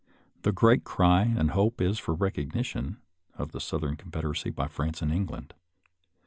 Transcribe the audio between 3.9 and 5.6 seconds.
Con federacy by France and England.